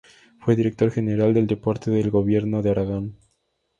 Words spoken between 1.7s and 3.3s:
del Gobierno de Aragón.